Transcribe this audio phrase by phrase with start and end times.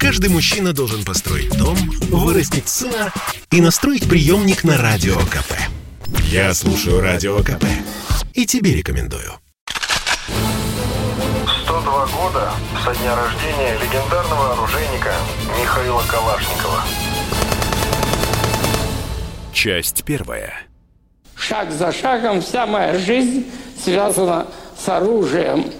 [0.00, 1.76] Каждый мужчина должен построить дом,
[2.08, 3.12] вырастить сына
[3.50, 5.52] и настроить приемник на Радио КП.
[6.24, 7.66] Я слушаю Радио КП
[8.32, 9.34] и тебе рекомендую.
[11.64, 12.50] 102 года
[12.82, 15.12] со дня рождения легендарного оружейника
[15.60, 16.82] Михаила Калашникова.
[19.52, 20.62] Часть первая.
[21.36, 23.44] Шаг за шагом вся моя жизнь
[23.84, 24.46] связана
[24.82, 25.70] с оружием.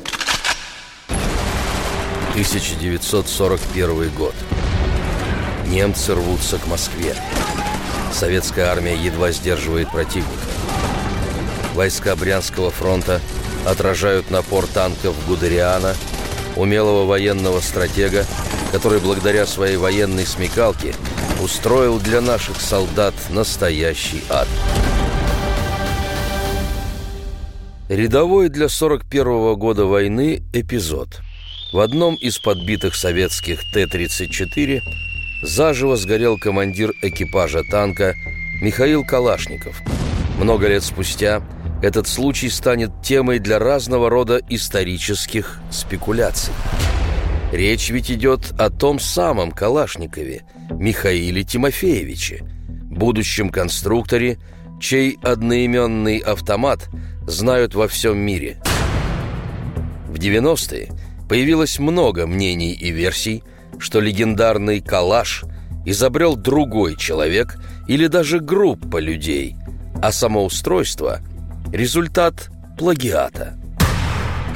[2.41, 4.35] 1941 год.
[5.67, 7.15] Немцы рвутся к Москве.
[8.15, 10.31] Советская армия едва сдерживает противника.
[11.75, 13.21] Войска Брянского фронта
[13.67, 15.95] отражают напор танков Гудериана,
[16.57, 18.25] умелого военного стратега,
[18.73, 20.95] который благодаря своей военной смекалке
[21.43, 24.49] устроил для наших солдат настоящий ад.
[27.91, 31.21] Рядовой для 41 -го года войны эпизод.
[31.73, 34.83] В одном из подбитых советских Т-34
[35.43, 38.15] заживо сгорел командир экипажа танка
[38.61, 39.81] Михаил Калашников.
[40.39, 41.43] Много лет спустя
[41.81, 46.53] этот случай станет темой для разного рода исторических спекуляций.
[47.53, 52.45] Речь ведь идет о том самом Калашникове, Михаиле Тимофеевиче,
[52.91, 54.39] будущем конструкторе,
[54.81, 56.89] чей одноименный автомат–
[57.27, 58.61] знают во всем мире.
[60.09, 60.91] В 90-е
[61.31, 63.45] появилось много мнений и версий,
[63.79, 65.45] что легендарный «Калаш»
[65.87, 69.55] изобрел другой человек или даже группа людей,
[70.03, 71.21] а само устройство–
[71.73, 73.57] результат плагиата.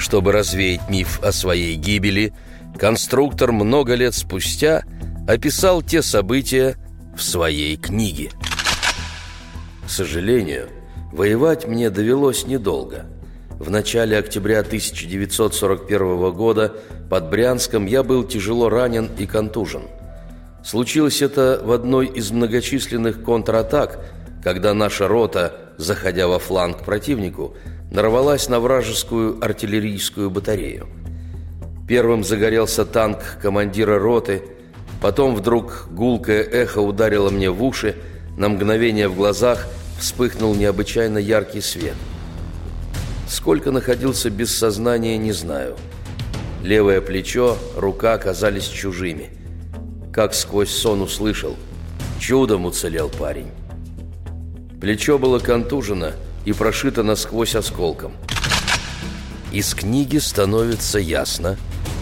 [0.01, 2.35] Чтобы развеять миф о своей гибели,
[2.77, 4.83] конструктор много лет спустя
[5.29, 6.75] описал те события
[7.17, 8.33] в своей книге.
[9.87, 10.69] К сожалению,
[11.15, 13.07] Воевать мне довелось недолго.
[13.59, 16.75] В начале октября 1941 года
[17.09, 19.83] под Брянском я был тяжело ранен и контужен.
[20.65, 24.05] Случилось это в одной из многочисленных контратак,
[24.43, 27.55] когда наша рота, заходя во фланг противнику,
[27.91, 30.89] нарвалась на вражескую артиллерийскую батарею.
[31.87, 34.43] Первым загорелся танк командира роты,
[35.01, 37.95] потом вдруг гулкое эхо ударило мне в уши,
[38.37, 39.67] на мгновение в глазах–
[39.99, 41.95] вспыхнул необычайно яркий свет.
[43.29, 45.77] Сколько находился без сознания, не знаю.
[46.63, 49.31] Левое плечо, рука оказались чужими.
[50.13, 51.57] Как сквозь сон услышал.
[52.21, 53.51] Чудом уцелел парень.
[54.81, 56.13] Плечо было контужено
[56.45, 58.13] и прошито насквозь осколком.
[59.53, 61.57] Из книги становится ясно,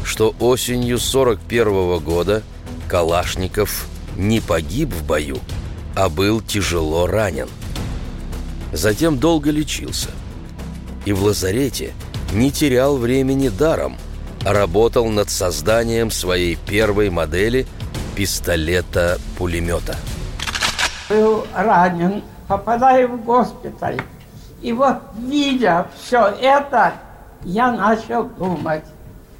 [0.04, 2.42] что осенью 41 -го года
[2.88, 5.38] Калашников не погиб в бою,
[5.94, 7.48] а был тяжело ранен.
[8.72, 10.10] Затем долго лечился.
[11.04, 11.92] И в лазарете
[12.32, 13.96] не терял времени даром,
[14.44, 17.66] а работал над созданием своей первой модели
[18.16, 19.96] пистолета-пулемета.
[21.08, 24.00] Был ранен, попадаю в госпиталь.
[24.60, 26.94] И вот, видя все это,
[27.44, 28.84] я начал думать,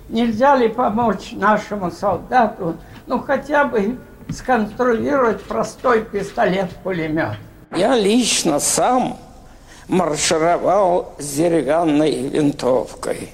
[0.08, 3.98] нельзя ли помочь нашему солдату, ну, хотя бы
[4.30, 7.36] сконструировать простой пистолет-пулемет.
[7.76, 9.16] Я лично сам
[9.88, 13.28] маршировал с деревянной винтовкой.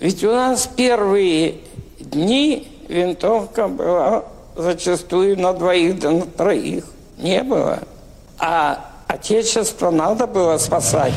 [0.00, 1.56] Ведь у нас первые
[1.98, 4.24] дни винтовка была
[4.54, 6.84] зачастую на двоих да на троих.
[7.18, 7.80] Не было.
[8.38, 11.14] А Отечество надо было спасать.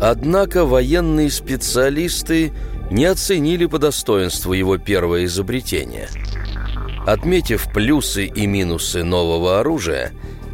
[0.00, 2.52] Однако военные специалисты
[2.90, 6.08] не оценили по достоинству его первое изобретение.
[7.06, 10.12] Отметив плюсы и минусы нового оружия,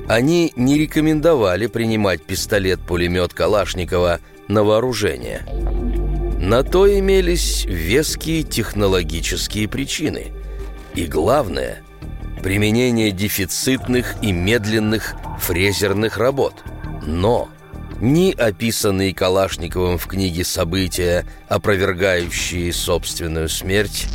[0.09, 5.43] они не рекомендовали принимать пистолет-пулемет Калашникова на вооружение.
[6.41, 10.33] На то имелись веские технологические причины.
[10.95, 11.83] И главное–
[12.43, 16.55] применение дефицитных и медленных фрезерных работ.
[17.03, 17.51] Но
[18.01, 24.07] ни описанные Калашниковым в книге события, опровергающие собственную смерть,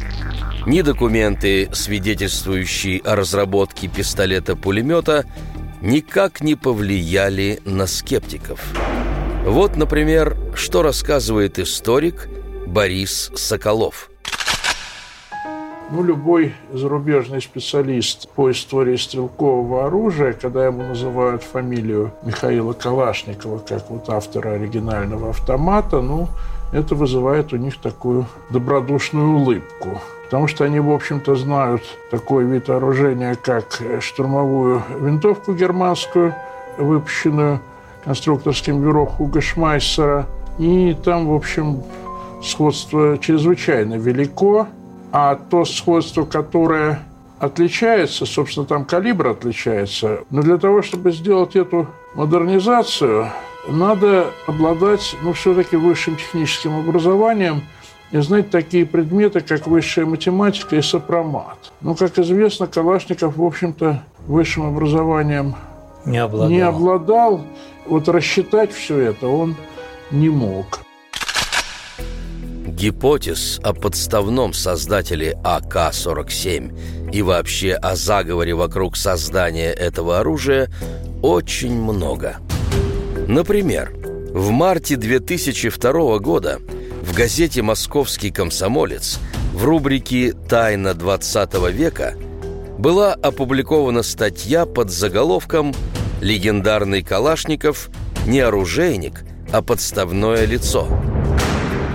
[0.66, 5.26] ни документы, свидетельствующие о разработке пистолета-пулемета–
[5.84, 8.62] никак не повлияли на скептиков.
[9.46, 12.30] Вот, например, что рассказывает историк
[12.66, 14.10] Борис Соколов.
[15.92, 23.90] Ну, любой зарубежный специалист по истории стрелкового оружия, когда ему называют фамилию Михаила Калашникова, как
[23.90, 26.30] вот автора оригинального автомата, ну,
[26.72, 30.02] это вызывает у них такую добродушную улыбку.
[30.34, 36.34] Потому что они, в общем-то, знают такой вид вооружения, как штурмовую винтовку германскую,
[36.80, 37.60] выпущенную
[38.04, 40.26] конструкторским бюро Хуга Шмайсера.
[40.58, 41.84] И там, в общем,
[42.42, 44.66] сходство чрезвычайно велико.
[45.12, 47.04] А то сходство, которое
[47.38, 50.22] отличается, собственно, там калибр отличается.
[50.32, 51.86] Но для того, чтобы сделать эту
[52.16, 53.28] модернизацию,
[53.68, 57.62] надо обладать, ну, все-таки высшим техническим образованием
[58.14, 61.74] и знать такие предметы, как высшая математика и сопромат.
[61.82, 65.56] Ну, как известно, Калашников, в общем-то, высшим образованием
[66.06, 66.50] не обладал.
[66.50, 67.42] не обладал.
[67.88, 69.56] Вот рассчитать все это он
[70.12, 70.82] не мог.
[72.68, 80.70] Гипотез о подставном создателе АК-47 и вообще о заговоре вокруг создания этого оружия
[81.24, 82.38] очень много.
[83.28, 83.92] Например,
[84.34, 86.60] в марте 2002 года
[87.04, 89.20] в газете «Московский комсомолец»
[89.54, 92.16] в рубрике «Тайна 20 века»
[92.80, 95.76] была опубликована статья под заголовком
[96.22, 97.90] «Легендарный Калашников
[98.26, 100.88] не оружейник, а подставное лицо».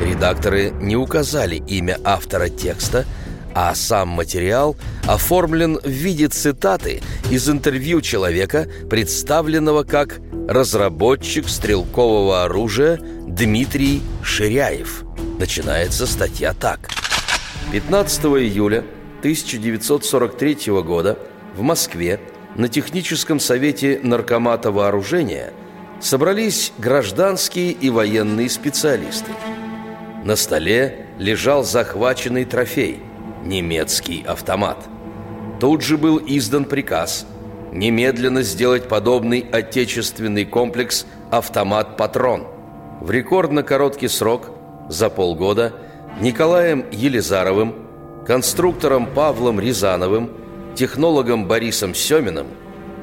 [0.03, 3.07] Редакторы не указали имя автора текста,
[3.55, 4.77] а сам материал
[5.07, 7.01] оформлен в виде цитаты
[7.31, 15.05] из интервью человека, представленного как разработчик стрелкового оружия Дмитрий Ширяев.
[15.39, 16.89] Начинается статья так.
[17.73, 18.79] 15 июля
[19.19, 21.19] 1943 года
[21.55, 22.21] в Москве
[22.57, 25.53] на техническом совете Наркомата вооружения
[26.01, 29.31] собрались гражданские и военные специалисты.
[30.25, 33.03] На столе лежал захваченный трофей–
[33.45, 34.89] немецкий автомат.
[35.61, 37.27] Тут же был издан приказ
[37.73, 42.58] немедленно сделать подобный отечественный комплекс «Автомат-патрон».
[43.00, 44.50] В рекордно короткий срок,
[44.89, 45.73] за полгода,
[46.21, 47.75] Николаем Елизаровым,
[48.27, 50.31] конструктором Павлом Рязановым,
[50.75, 52.49] технологом Борисом Семиным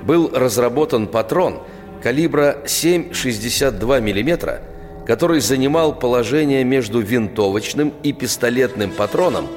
[0.04, 1.62] был разработан патрон
[2.04, 4.62] калибра 7,62 мм,
[5.08, 9.48] который занимал положение между винтовочным и пистолетным патроном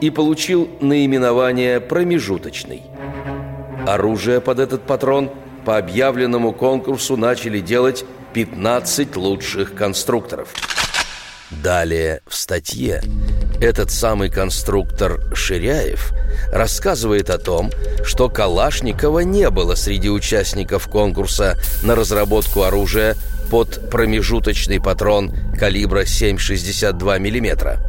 [0.00, 2.82] и получил наименование «промежуточный».
[3.84, 5.30] Оружие под этот патрон
[5.64, 10.48] по объявленному конкурсу начали делать 15 лучших конструкторов.
[11.50, 13.02] Далее в статье
[13.60, 16.12] этот самый конструктор Ширяев
[16.52, 17.70] рассказывает о том,
[18.04, 23.16] что Калашникова не было среди участников конкурса на разработку оружия
[23.50, 27.80] под промежуточный патрон калибра 7,62 мм.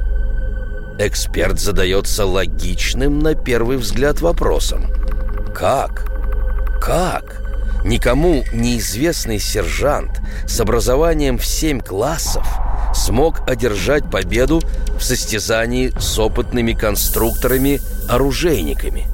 [0.97, 4.87] Эксперт задается логичным на первый взгляд вопросом.
[5.53, 6.07] Как?
[6.81, 7.38] Как?
[7.83, 12.45] Никому неизвестный сержант с образованием в 7 классов
[12.93, 14.61] смог одержать победу
[14.97, 19.05] в состязании с опытными конструкторами-оружейниками.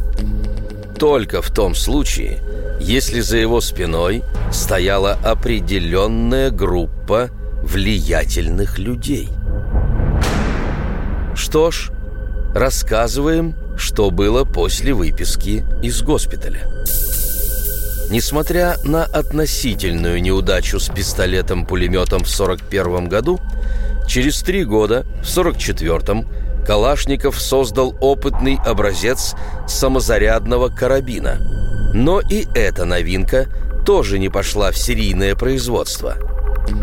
[0.97, 2.41] Только в том случае,
[2.79, 7.29] если за его спиной стояла определенная группа
[7.61, 9.29] влиятельных людей.
[11.35, 11.91] Что ж,
[12.53, 16.61] рассказываем, что было после выписки из госпиталя.
[18.10, 23.40] Несмотря на относительную неудачу с пистолетом-пулеметом в 1941 году,
[24.07, 26.25] через три года, в 1944
[26.66, 29.36] Калашников создал опытный образец
[29.68, 31.38] самозарядного карабина.
[31.94, 33.48] Но и эта новинка
[33.86, 36.16] тоже не пошла в серийное производство.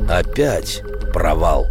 [0.08, 0.82] Опять
[1.12, 1.68] провал.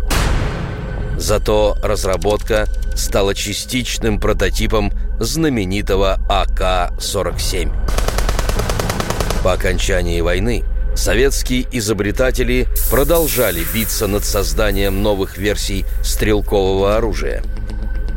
[1.17, 7.90] Зато разработка стала частичным прототипом знаменитого АК-47.
[9.43, 10.63] По окончании войны
[10.95, 17.41] советские изобретатели продолжали биться над созданием новых версий стрелкового оружия.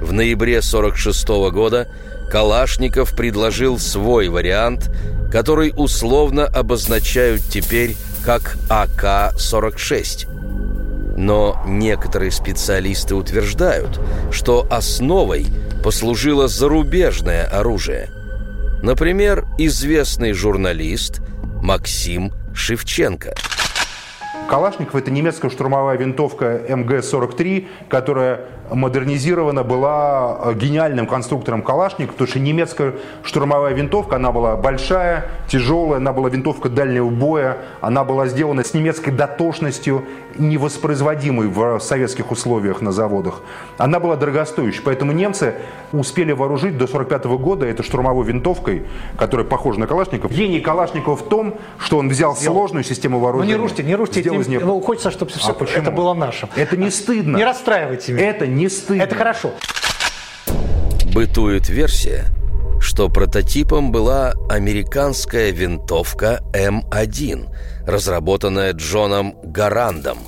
[0.02, 1.88] В ноябре 1946 года
[2.30, 4.90] Калашников предложил свой вариант,
[5.32, 10.28] который условно обозначают теперь как АК-46.
[11.16, 13.98] Но некоторые специалисты утверждают,
[14.30, 15.46] что основой
[15.82, 18.10] послужило зарубежное оружие.
[18.82, 21.20] Например, известный журналист
[21.62, 23.34] Максим Шевченко–
[24.48, 32.40] Калашников– это немецкая штурмовая винтовка МГ-43, которая модернизирована была э, гениальным конструктором Калашников, потому что
[32.40, 38.64] немецкая штурмовая винтовка, она была большая, тяжелая, она была винтовка дальнего боя, она была сделана
[38.64, 40.04] с немецкой дотошностью,
[40.36, 43.40] невоспроизводимой в советских условиях на заводах.
[43.78, 45.54] Она была дорогостоящей, поэтому немцы
[45.92, 48.82] успели вооружить до 1945 года этой штурмовой винтовкой,
[49.16, 50.32] которая похожа на Калашников.
[50.32, 52.56] Гений Калашникова в том, что он взял Сделал.
[52.56, 53.52] сложную систему вооружения.
[53.52, 54.60] Ну не рушьте, не рушьте, из нее...
[54.60, 56.48] ну, хочется, чтобы все а это было нашим.
[56.56, 57.36] Это не стыдно.
[57.36, 58.30] Не расстраивайте меня.
[58.30, 59.02] Это не стыдно.
[59.02, 59.52] Это хорошо.
[61.12, 62.26] Бытует версия,
[62.80, 67.48] что прототипом была американская винтовка М1,
[67.86, 70.18] разработанная Джоном Гарандом.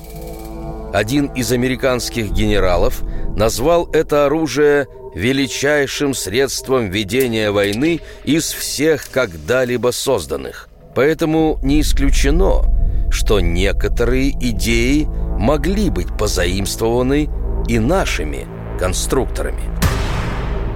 [0.93, 3.01] Один из американских генералов
[3.35, 10.69] назвал это оружие величайшим средством ведения войны из всех когда-либо созданных.
[10.95, 12.63] Поэтому не исключено,
[13.17, 15.07] что некоторые идеи
[15.39, 17.27] могли быть позаимствованы
[17.67, 18.47] и нашими
[18.77, 19.63] конструкторами.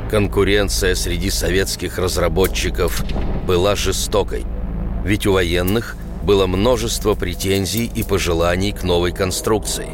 [0.10, 3.04] Конкуренция среди советских разработчиков
[3.46, 4.44] была жестокой,
[5.06, 9.90] ведь у военных было множество претензий и пожеланий к новой конструкции.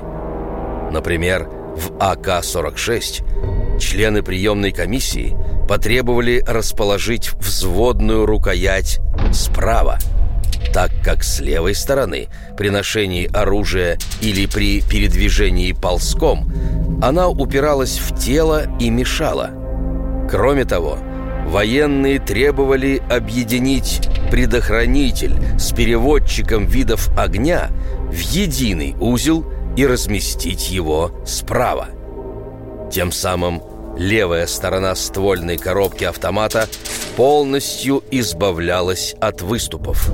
[0.89, 5.35] Например, в АК-46 члены приемной комиссии
[5.67, 9.01] потребовали расположить взводную рукоять
[9.33, 9.99] справа,
[10.73, 16.51] так как с левой стороны при ношении оружия или при передвижении ползком
[17.01, 19.51] она упиралась в тело и мешала.
[20.29, 20.97] Кроме того,
[21.47, 27.69] военные требовали объединить предохранитель с переводчиком видов огня
[28.11, 29.45] в единый узел
[29.75, 31.87] и разместить его справа.
[32.91, 33.61] Тем самым
[33.97, 36.69] левая сторона ствольной коробки автомата
[37.15, 40.11] полностью избавлялась от выступов.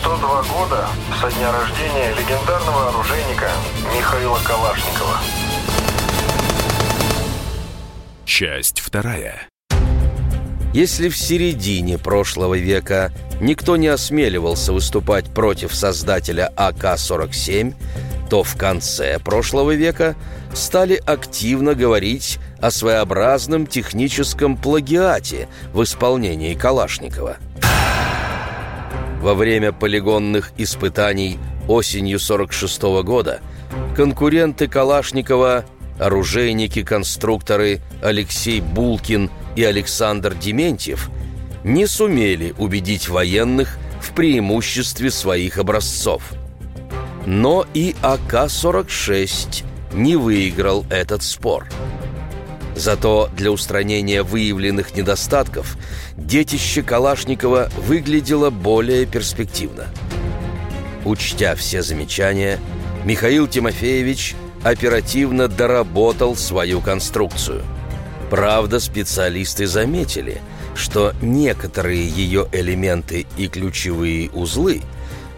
[0.00, 0.88] 102 года
[1.20, 3.50] со дня рождения легендарного оружейника
[3.96, 5.18] Михаила Калашникова.
[8.26, 9.48] Часть вторая.
[10.72, 17.74] Если в середине прошлого века никто не осмеливался выступать против создателя АК-47,
[18.28, 20.14] то в конце прошлого века
[20.54, 27.38] стали активно говорить о своеобразном техническом плагиате в исполнении Калашникова.
[29.20, 33.40] Во время полигонных испытаний осенью 46 года
[33.96, 35.64] конкуренты Калашникова,
[35.98, 41.10] оружейники-конструкторы Алексей Булкин и Александр Дементьев
[41.64, 46.22] не сумели убедить военных в преимуществе своих образцов.
[47.26, 51.66] Но и АК-46 не выиграл этот спор.
[52.74, 55.76] Зато для устранения выявленных недостатков
[56.16, 59.88] детище Калашникова выглядело более перспективно.
[61.04, 62.58] Учтя все замечания,
[63.04, 67.62] Михаил Тимофеевич оперативно доработал свою конструкцию–
[68.30, 70.40] Правда, специалисты заметили,
[70.74, 74.82] что некоторые ее элементы и ключевые узлы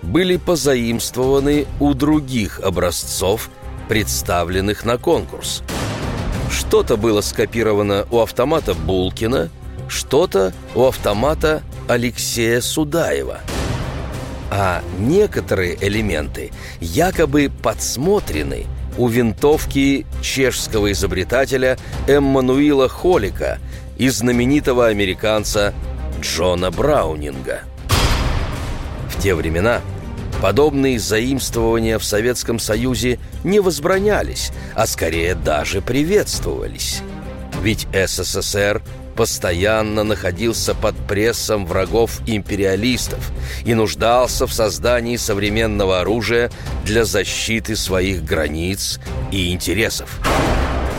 [0.02, 3.50] были позаимствованы у других образцов,
[3.88, 5.62] представленных на конкурс.
[6.50, 9.50] Что-то было скопировано у автомата Булкина,
[9.88, 13.40] что-то у автомата Алексея Судаева.
[14.50, 18.66] А некоторые элементы якобы подсмотрены–
[18.98, 23.58] у винтовки чешского изобретателя Эммануила Холика
[23.96, 25.74] и знаменитого американца
[26.20, 27.62] Джона Браунинга.
[29.08, 29.80] В те времена
[30.40, 37.02] подобные заимствования в Советском Союзе не возбранялись, а скорее даже приветствовались.
[37.62, 38.82] Ведь СССР
[39.14, 43.30] постоянно находился под прессом врагов империалистов
[43.64, 46.50] и нуждался в создании современного оружия
[46.84, 48.98] для защиты своих границ
[49.30, 50.18] и интересов.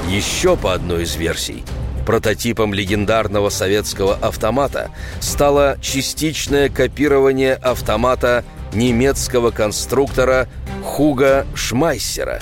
[0.08, 1.64] Еще по одной из версий,
[2.06, 8.44] прототипом легендарного советского автомата стало частичное копирование автомата
[8.74, 10.48] немецкого конструктора
[10.84, 12.40] Хуга Шмайсера.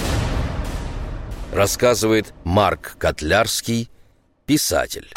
[1.53, 3.89] Рассказывает Марк Котлярский,
[4.45, 5.09] писатель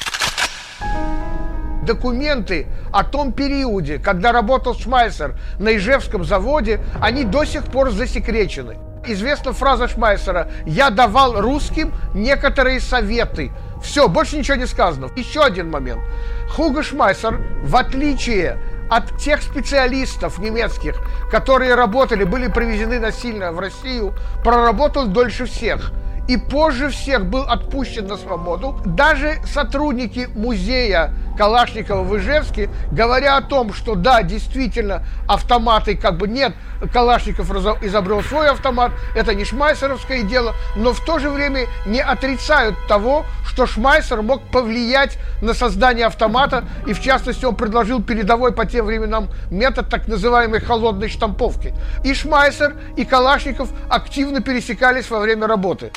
[1.84, 8.78] документы о том периоде, когда работал Шмайсер на Ижевском заводе, они до сих пор засекречены.
[9.06, 13.52] Известна фраза Шмайсера «Я давал русским некоторые советы».
[13.84, 15.10] Все, больше ничего не сказано.
[15.14, 16.00] Еще один момент.
[16.48, 18.58] Хуго Шмайсер, в отличие
[18.90, 20.96] от тех специалистов немецких,
[21.30, 25.92] которые работали, были привезены насильно в Россию, проработал дольше всех–
[26.28, 28.80] и позже всех был отпущен на свободу.
[28.84, 36.28] Даже сотрудники музея Калашникова в Ижевске, говоря о том, что да, действительно, автоматы как бы
[36.28, 36.54] нет,
[36.92, 37.50] Калашников
[37.82, 43.24] изобрел свой автомат, это не шмайсеровское дело, но в то же время не отрицают того,
[43.46, 48.86] что Шмайсер мог повлиять на создание автомата, и в частности он предложил передовой по тем
[48.86, 51.74] временам метод так называемой холодной штамповки.
[52.04, 55.92] И Шмайсер, и Калашников активно пересекались во время работы.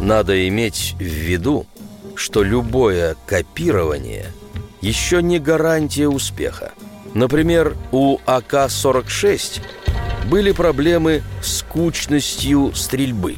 [0.00, 1.66] Надо иметь в виду,
[2.18, 4.32] что любое копирование
[4.80, 6.72] еще не гарантия успеха.
[7.14, 9.62] Например, у АК-46
[10.28, 13.36] были проблемы с кучностью стрельбы.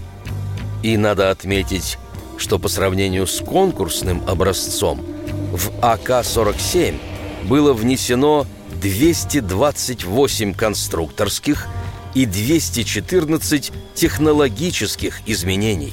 [0.83, 1.99] И надо отметить,
[2.39, 5.05] что по сравнению с конкурсным образцом
[5.53, 6.99] в АК-47
[7.45, 8.47] было внесено
[8.81, 11.69] 228 конструкторских
[12.15, 15.93] и 214 технологических изменений.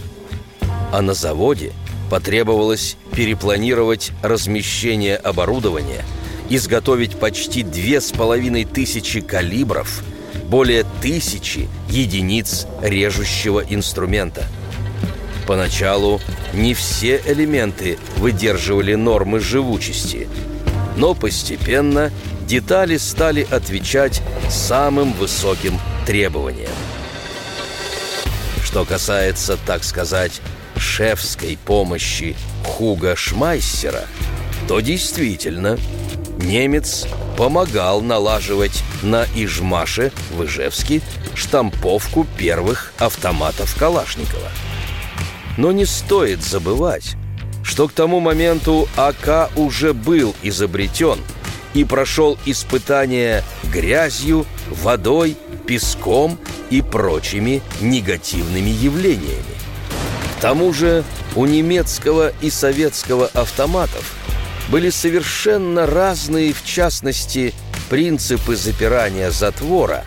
[0.94, 1.74] А на заводе
[2.10, 6.04] потребовалось перепланировать размещение оборудования,
[6.50, 10.04] изготовить почти две с половиной тысячи калибров,
[10.46, 14.46] более тысячи единиц режущего инструмента.
[15.46, 16.20] Поначалу
[16.54, 20.28] не все элементы выдерживали нормы живучести,
[20.98, 22.12] но постепенно
[22.46, 26.72] детали стали отвечать самым высоким требованиям.
[28.64, 30.42] Что касается, так сказать,
[30.79, 34.05] шефской помощи Хуга Шмайсера,
[34.67, 35.77] то действительно
[36.38, 37.05] немец
[37.38, 41.01] помогал налаживать на Ижмаше в Ижевске
[41.36, 44.50] штамповку первых автоматов Калашникова.
[45.57, 47.15] Но не стоит забывать,
[47.63, 51.19] что к тому моменту АК уже был изобретен
[51.74, 55.36] и прошел испытания грязью, водой,
[55.67, 59.57] песком и прочими негативными явлениями.
[60.38, 61.03] К тому же
[61.36, 64.15] у немецкого и советского автоматов
[64.70, 67.56] были совершенно разные, в частности,
[67.89, 70.06] принципы запирания затвора,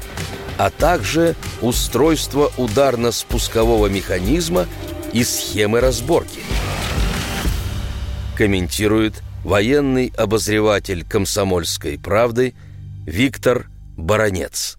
[0.56, 4.66] а также устройство ударно-спускового механизма
[5.12, 6.42] и схемы разборки.
[8.36, 12.54] Комментирует военный обозреватель «Комсомольской правды»
[13.04, 14.78] Виктор Баранец.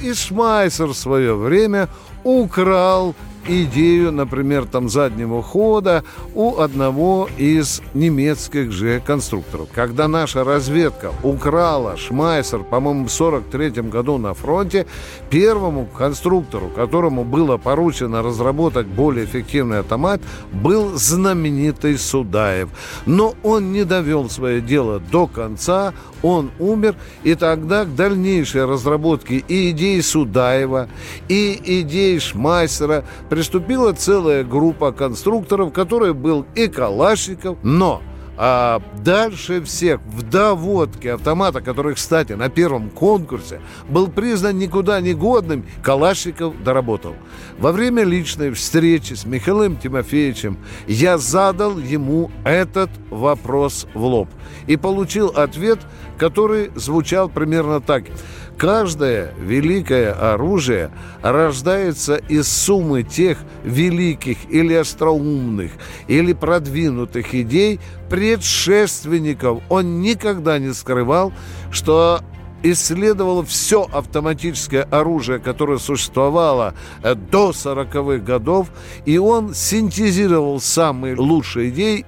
[0.00, 1.88] Исмайсер в свое время
[2.22, 3.16] украл
[3.46, 6.04] идею, например, там заднего хода
[6.34, 9.68] у одного из немецких же конструкторов.
[9.74, 14.86] Когда наша разведка украла Шмайсер, по-моему, в 43 году на фронте,
[15.30, 20.20] первому конструктору, которому было поручено разработать более эффективный автомат,
[20.52, 22.68] был знаменитый Судаев.
[23.06, 25.92] Но он не довел свое дело до конца,
[26.22, 30.88] он умер, и тогда к дальнейшей разработке и идей Судаева,
[31.28, 38.02] и идей Шмайсера приступила целая группа конструкторов, которой был и Калашников, но
[38.42, 45.12] а дальше всех в доводке автомата, который, кстати, на первом конкурсе был признан никуда не
[45.12, 47.14] годным, Калашников доработал.
[47.58, 54.30] Во время личной встречи с Михаилом Тимофеевичем я задал ему этот вопрос в лоб
[54.66, 55.80] и получил ответ,
[56.16, 58.04] который звучал примерно так–
[58.60, 60.90] Каждое великое оружие
[61.22, 65.72] рождается из суммы тех великих или остроумных,
[66.08, 69.62] или продвинутых идей предшественников.
[69.70, 71.32] Он никогда не скрывал,
[71.70, 72.20] что
[72.62, 78.68] исследовал все автоматическое оружие, которое существовало э, до 40-х годов,
[79.06, 82.04] и он синтезировал самые лучшие идеи.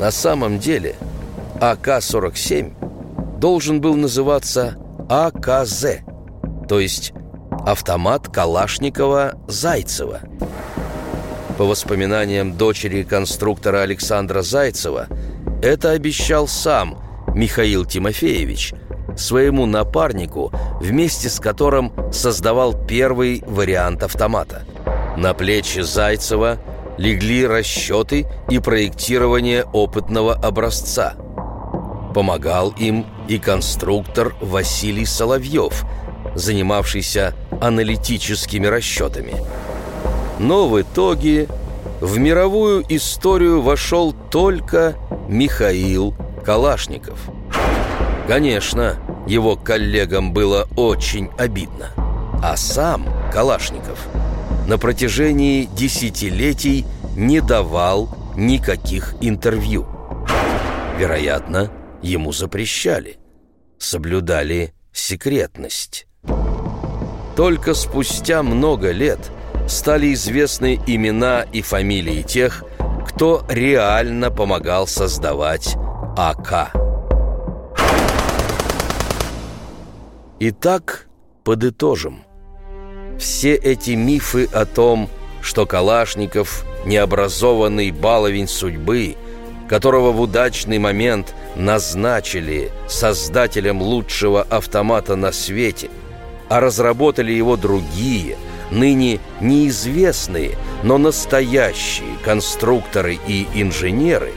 [0.00, 0.96] На самом деле
[1.60, 2.87] АК-47
[3.38, 4.76] должен был называться
[5.08, 6.00] АКЗ,
[6.68, 7.12] то есть
[7.64, 10.20] автомат Калашникова-Зайцева.
[11.56, 15.06] По воспоминаниям дочери конструктора Александра Зайцева,
[15.62, 16.98] это обещал сам
[17.34, 18.74] Михаил Тимофеевич
[19.16, 24.62] своему напарнику, вместе с которым создавал первый вариант автомата.
[25.16, 26.58] На плечи Зайцева
[26.98, 31.14] легли расчеты и проектирование опытного образца–
[32.14, 35.84] Помогал им и конструктор Василий Соловьев,
[36.34, 39.34] занимавшийся аналитическими расчетами.
[40.38, 41.48] Но в итоге
[42.00, 44.96] в мировую историю вошел только
[45.28, 46.14] Михаил
[46.44, 47.18] Калашников.
[48.26, 51.90] Конечно, его коллегам было очень обидно.
[52.42, 53.98] А сам Калашников
[54.66, 56.86] на протяжении десятилетий
[57.16, 59.86] не давал никаких интервью.
[60.98, 61.70] Вероятно,
[62.02, 63.18] ему запрещали,
[63.78, 66.06] соблюдали секретность.
[67.36, 69.20] Только спустя много лет
[69.68, 72.64] стали известны имена и фамилии тех,
[73.06, 75.76] кто реально помогал создавать
[76.16, 76.72] АК.
[80.40, 81.08] Итак,
[81.44, 82.24] подытожим.
[83.18, 85.08] Все эти мифы о том,
[85.40, 89.16] что Калашников– необразованный баловень судьбы,
[89.68, 95.90] которого в удачный момент назначили создателем лучшего автомата на свете,
[96.48, 98.36] а разработали его другие,
[98.70, 100.52] ныне неизвестные,
[100.82, 104.32] но настоящие конструкторы и инженеры,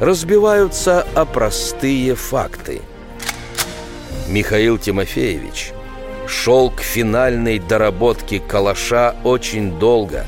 [0.00, 2.80] разбиваются о простые факты.
[4.28, 5.72] Михаил Тимофеевич
[6.26, 10.24] шел к финальной доработке калаша очень долго,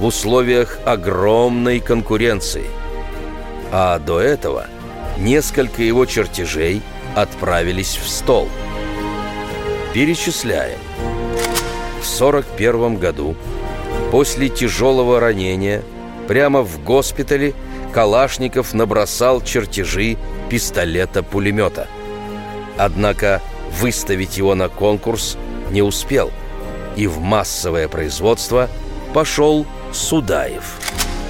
[0.00, 2.64] в условиях огромной конкуренции.
[3.72, 4.66] А до этого–
[5.18, 6.82] несколько его чертежей
[7.14, 8.48] отправились в стол.
[9.92, 10.78] Перечисляем.
[12.00, 13.34] В 41 году,
[14.10, 15.82] после тяжелого ранения,
[16.28, 17.54] прямо в госпитале
[17.92, 20.18] Калашников набросал чертежи
[20.50, 21.88] пистолета-пулемета.
[22.76, 23.40] Однако
[23.80, 25.38] выставить его на конкурс
[25.70, 26.30] не успел,
[26.94, 28.68] и в массовое производство
[29.14, 30.64] пошел Судаев.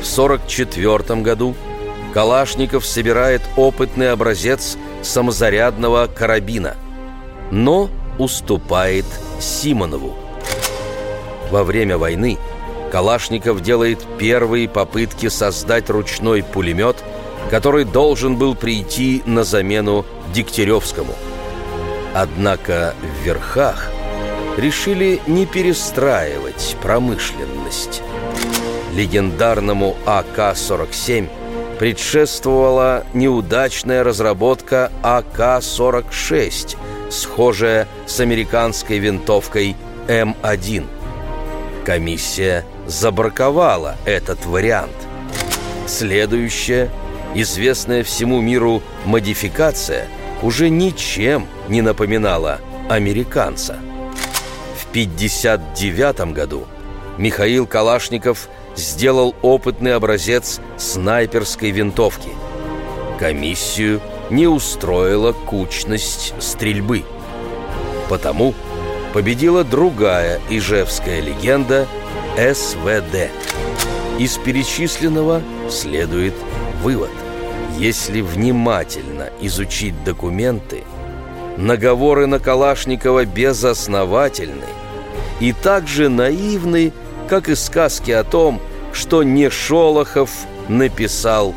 [0.02, 1.54] В 1944 году
[2.16, 6.74] Калашников собирает опытный образец самозарядного карабина,
[7.50, 9.04] но уступает
[9.38, 10.16] Симонову.
[11.50, 12.38] Во время войны
[12.90, 16.96] Калашников делает первые попытки создать ручной пулемет,
[17.50, 21.12] который должен был прийти на замену Дегтяревскому.
[22.14, 23.90] Однако в верхах
[24.56, 28.00] решили не перестраивать промышленность.
[28.94, 31.28] Легендарному АК-47
[31.78, 36.76] предшествовала неудачная разработка АК-46,
[37.10, 39.76] схожая с американской винтовкой
[40.08, 40.86] М1.
[41.84, 44.96] Комиссия забраковала этот вариант.
[45.86, 46.90] Следующая,
[47.34, 50.08] известная всему миру модификация,
[50.42, 53.78] уже ничем не напоминала американца.
[54.78, 56.66] В 1959 году
[57.18, 62.30] Михаил Калашников сделал опытный образец снайперской винтовки.
[63.18, 67.04] Комиссию не устроила кучность стрельбы.
[68.08, 68.54] Потому
[69.12, 71.86] победила другая ижевская легенда
[72.36, 73.30] СВД.
[74.18, 76.34] Из перечисленного следует
[76.82, 77.10] вывод.
[77.78, 80.84] Если внимательно изучить документы,
[81.56, 84.66] наговоры на Калашникова безосновательны
[85.40, 86.92] и также наивны,
[87.28, 88.60] как и сказки о том,
[88.92, 90.30] что не Шолохов
[90.68, 91.54] написал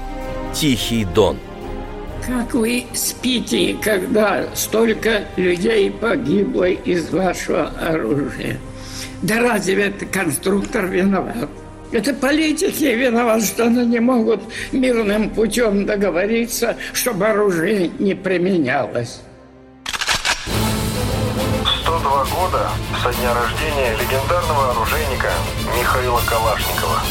[0.53, 1.37] «Тихий Дон».
[2.25, 8.59] Как вы спите, когда столько людей погибло из вашего оружия?
[9.21, 11.49] Да разве это конструктор виноват?
[11.91, 19.21] Это политики виноваты, что они не могут мирным путем договориться, чтобы оружие не применялось.
[22.35, 22.69] Года
[23.03, 25.31] со дня рождения легендарного оружейника
[25.77, 27.01] Михаила Калашникова.